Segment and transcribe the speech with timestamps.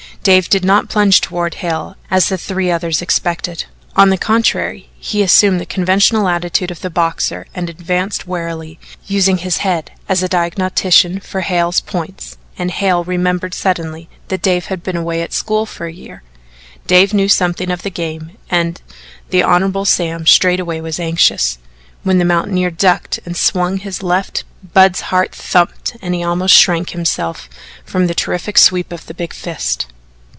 [0.23, 3.63] Dave did not plunge toward Hale, as the three others expected.
[3.95, 8.77] On the contrary, he assumed the conventional attitude of the boxer and advanced warily,
[9.07, 14.67] using his head as a diagnostician for Hale's points and Hale remembered suddenly that Dave
[14.67, 16.21] had been away at school for a year.
[16.85, 18.79] Dave knew something of the game and
[19.31, 19.83] the Hon.
[19.85, 21.57] Sam straightway was anxious,
[22.03, 26.91] when the mountaineer ducked and swung his left Budd's heart thumped and he almost shrank
[26.91, 27.49] himself
[27.83, 29.87] from the terrific sweep of the big fist.